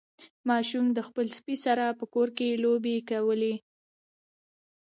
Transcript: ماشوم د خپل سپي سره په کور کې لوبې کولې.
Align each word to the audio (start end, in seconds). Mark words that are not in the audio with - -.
ماشوم 0.49 0.85
د 0.93 0.99
خپل 1.07 1.25
سپي 1.37 1.55
سره 1.65 1.85
په 1.99 2.05
کور 2.13 2.27
کې 2.37 2.59
لوبې 2.63 2.95
کولې. 3.09 3.55